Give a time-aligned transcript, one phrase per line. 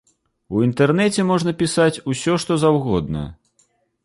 [0.55, 3.23] У інтэрнэце можна пісаць усё што заўгодна.